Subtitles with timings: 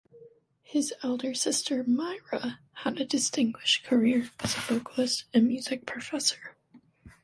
[0.63, 6.55] His elder sister, Mira, had a distinguished career as a vocalist and music professor.